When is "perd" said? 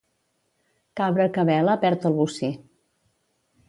1.87-2.11